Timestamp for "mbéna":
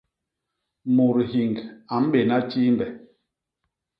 2.05-2.37